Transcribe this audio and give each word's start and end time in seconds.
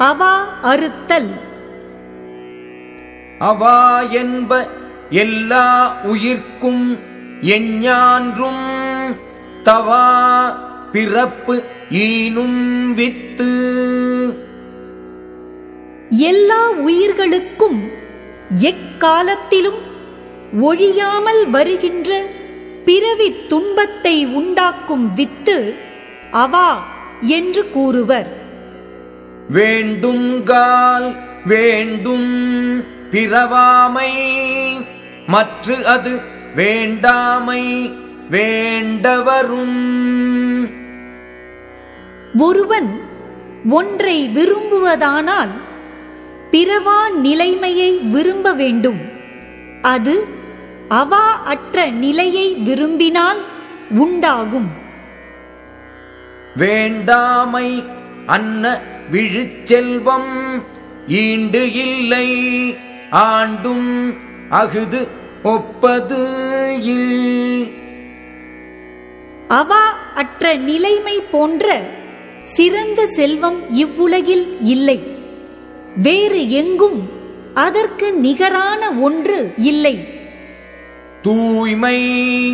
அவா 0.00 0.46
அறுத்தல். 0.62 1.40
அவா 3.38 4.00
என்ப 4.00 4.68
எல்லா 5.10 5.96
உயிர்க்கும் 6.02 6.98
எஞ்ஞான்றும் 7.40 8.64
தவா 9.62 10.48
பிறப்பு 10.92 11.62
ஈனும் 11.90 12.94
வித்து. 12.94 13.50
எல்லா 16.08 16.70
உயிர்களுக்கும் 16.70 17.90
எக்காலத்திலும் 18.60 19.80
ஒழியாமல் 20.60 21.50
வருகின்ற 21.50 22.24
பிறவித் 22.84 23.48
துன்பத்தை 23.48 24.26
உண்டாக்கும் 24.26 25.14
வித்து 25.14 25.74
அவா 26.32 26.86
என்று 27.20 27.70
கூறுவர். 27.70 28.39
வேண்டுங்கால் 29.52 31.16
வேண்டும் 31.46 32.30
பிறவாமை. 33.10 34.10
மற்று 35.26 35.86
அது 35.86 36.20
வேண்டாமை 36.54 37.90
வேண்டவரும். 38.30 39.78
ஒருவன் 42.38 43.00
ஒன்றை 43.70 44.30
விரும்புவதானால் 44.34 45.50
பிறவா 46.50 47.10
நிலைமையை 47.14 47.98
விரும்ப 47.98 48.52
வேண்டும். 48.52 49.00
அது 49.82 50.26
அவா 50.88 51.42
அற்ற 51.44 51.86
நிலையை 51.86 52.54
விரும்பினால் 52.54 53.40
உண்டாகும். 53.90 54.70
வேண்டாமை 56.56 57.84
அன்ன 58.26 58.80
விழுச்செல்வம் 59.10 60.62
ஈண்டு 61.08 61.72
இல்லை. 61.72 62.28
ஆண்டும் 63.10 64.14
அகுது 64.50 65.08
ஒப்பது 65.42 66.20
இல். 66.82 67.72
அவா 69.48 69.82
அற்ற 70.14 70.56
நிலைமை 70.56 71.22
போன்ற 71.30 71.82
சிறந்த 72.44 73.06
செல்வம் 73.06 73.74
இவ்வுலகில் 73.74 74.60
இல்லை. 74.60 75.02
வேறு 75.96 76.50
எங்கும் 76.50 77.10
அதற்கு 77.54 78.12
நிகரான 78.12 78.92
ஒன்று 78.92 79.52
இல்லை. 79.56 80.04
தூய்மை 81.22 81.98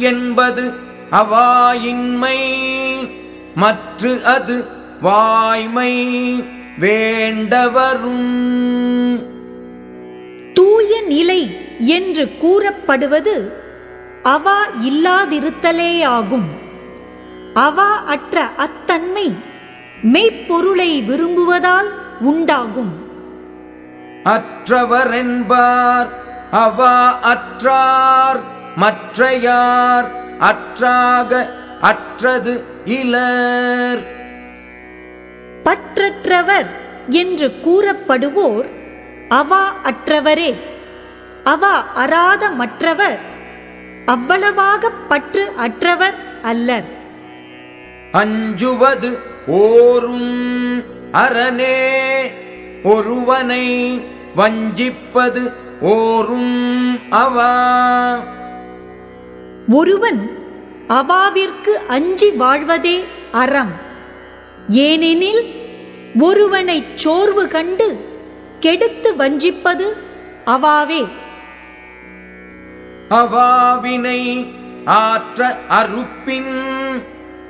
என்பது 0.00 0.72
அவாயின்மை 1.10 2.38
மற்று 3.54 4.24
அது 4.24 4.66
வாய்மை 5.02 5.92
வேண்டவரும். 6.80 8.28
தூய 10.54 11.00
நிலை 11.00 11.40
என்று 11.78 12.36
கூறப்படுவது 12.38 13.52
அவா 14.22 14.58
இல்லாதிருத்தலேயாகும். 14.68 16.48
அவா 17.54 17.90
அற்ற 18.04 18.44
அத்தன்மை 18.56 19.26
மெய்ப்பொருளை 20.02 20.90
விரும்புவதால் 21.08 21.90
உண்டாகும். 22.20 22.92
அற்றவர் 24.24 25.14
என்பார் 25.14 26.08
அவா 26.50 27.18
அற்றார் 27.22 28.40
மற்றையார் 28.76 30.10
அற்றாக 30.38 31.50
அற்றது 31.80 32.64
இலர். 32.84 34.20
பற்றற்றவர் 35.64 36.66
என்று 37.08 37.48
கூறப்படுவோர் 37.64 38.68
அவா 39.28 39.74
அற்றவரே. 39.84 40.54
அவா 41.44 41.86
அறாத 41.94 42.50
மற்றவர் 42.50 43.20
அவ்வளவாக 44.06 44.90
பற்று 44.90 45.52
அற்றவர் 45.56 46.14
அல்லர். 46.42 46.84
அஞ்சுவது 48.12 49.18
ஓரும் 49.46 50.84
அரணே 51.12 51.78
ஒருவனை 52.84 54.00
வஞ்சிப்பது 54.36 55.52
ஓரும் 55.80 57.00
அவா. 57.10 57.54
ஒருவன் 59.68 60.30
அவாவிற்கு 60.88 61.72
அஞ்சி 61.88 62.30
வாழ்வதே 62.30 63.04
அறம். 63.32 63.90
ஏனெனில் 64.68 65.54
ஒருவனைச் 66.18 66.96
சோர்வு 66.96 67.48
கண்டு 67.48 67.96
கெடுத்து 68.60 69.16
வஞ்சிப்பது 69.16 69.96
அவாவே. 70.46 71.06
அவாவினை 73.08 74.50
ஆற்ற 74.84 75.58
அறுப்பின் 75.68 77.02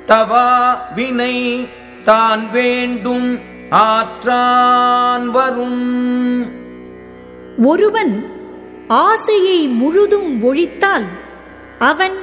தவா 0.05 0.77
வினை 0.95 1.67
தான் 2.01 2.49
வேண்டும் 2.51 3.39
ஆற்றான் 3.69 5.29
வரும். 5.29 6.47
ஒருவன் 7.63 8.25
ஆசையை 8.87 9.67
முழுதும் 9.67 10.43
ஒழித்தால் 10.43 11.05
அவன் 11.79 12.13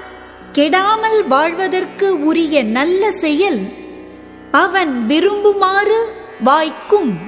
கெடாமல் 0.53 1.27
வாழ்வதற்கு 1.27 2.25
உரிய 2.25 2.63
நல்ல 2.63 3.11
செயல் 3.11 3.80
அவன் 4.51 5.07
விரும்புமாறு 5.07 5.99
வாய்க்கும். 6.43 7.19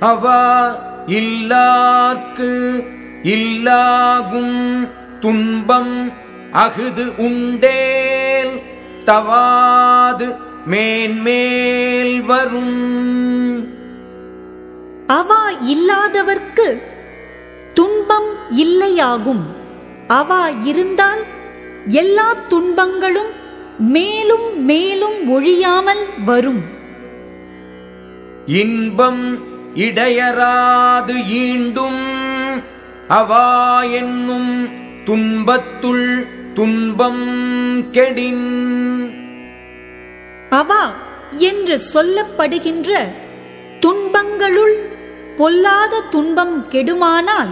அவா 0.00 0.76
இல்லார்க்கு 1.06 2.84
இல்லாகும் 3.22 4.88
துன்பம் 5.20 6.12
அகுது 6.52 7.16
உண்டேல் 7.16 8.62
தவாது 9.04 10.36
மேன்மேல் 10.66 12.22
வரும். 12.22 12.78
அவா 15.06 15.50
இல்லாதவர்க்கு 15.50 16.82
துன்பம் 17.74 18.30
இல்லையாகும். 18.56 19.44
அவா 20.08 20.48
இருந்தால் 20.48 21.22
எல்லா 21.88 22.34
துன்பங்களும் 22.48 23.44
மேலும் 23.78 24.64
மேலும் 24.64 25.28
ஒழியாமல் 25.28 26.04
வரும். 26.24 26.62
இன்பம் 28.46 29.38
இடையராது 29.74 31.14
ஈண்டும் 31.30 32.02
அவா 33.08 33.82
என்னும் 33.82 34.68
துன்பத்துள் 35.04 36.26
துன்பம் 36.54 37.26
கெடின். 37.92 39.14
அவா 40.50 40.92
என்று 41.36 41.80
சொல்லப்படுகின்ற 41.94 43.08
துன்பங்களுள் 43.80 44.88
பொல்லாத 45.36 46.00
துன்பம் 46.00 46.68
கெடுமானால் 46.68 47.48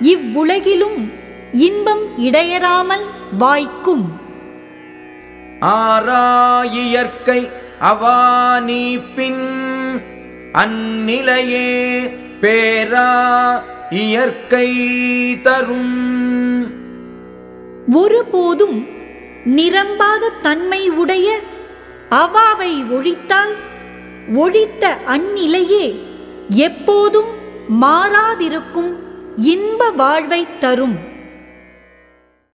இவ்வுலகிலும் 0.00 1.12
இன்பம் 1.52 2.18
இடையறாமல் 2.18 3.04
வாய்க்கும். 3.38 4.17
ஆராயியற்கை 5.60 7.50
அவா 7.78 8.60
பின் 9.14 9.56
அந்நிலையே 10.52 12.10
பேரா 12.40 13.60
இயற்கை 13.90 14.70
தரும். 15.42 16.66
ஒருபோதும் 17.92 18.86
நிரம்பாத 19.56 20.30
தன்மை 20.42 20.90
உடைய 20.90 21.38
அவாவை 22.10 22.84
ஒழித்தால் 22.90 23.54
ஒழித்த 24.34 24.96
அந்நிலையே 25.06 25.98
எப்போதும் 26.48 27.28
மாறாதிருக்கும் 27.80 28.92
இன்ப 29.36 29.90
வாழ்வைத் 29.90 30.60
தரும். 30.60 31.16